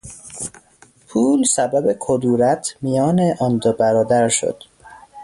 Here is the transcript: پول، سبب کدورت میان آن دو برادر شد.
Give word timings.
پول، 1.07 1.43
سبب 1.43 1.95
کدورت 1.99 2.75
میان 2.81 3.19
آن 3.39 3.57
دو 3.57 3.73
برادر 3.73 4.29
شد. 4.29 4.63